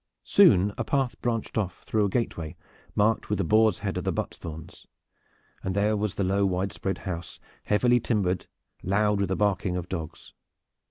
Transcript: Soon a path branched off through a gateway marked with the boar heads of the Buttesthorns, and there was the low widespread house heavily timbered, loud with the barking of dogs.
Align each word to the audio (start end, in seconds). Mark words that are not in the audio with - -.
Soon 0.23 0.73
a 0.79 0.83
path 0.83 1.15
branched 1.21 1.59
off 1.59 1.83
through 1.83 2.05
a 2.05 2.09
gateway 2.09 2.55
marked 2.95 3.29
with 3.29 3.37
the 3.37 3.43
boar 3.43 3.71
heads 3.71 3.99
of 3.99 4.03
the 4.03 4.11
Buttesthorns, 4.11 4.87
and 5.63 5.75
there 5.75 5.95
was 5.95 6.15
the 6.15 6.23
low 6.23 6.43
widespread 6.43 6.97
house 6.97 7.39
heavily 7.65 7.99
timbered, 7.99 8.47
loud 8.81 9.19
with 9.19 9.29
the 9.29 9.35
barking 9.35 9.77
of 9.77 9.87
dogs. 9.87 10.33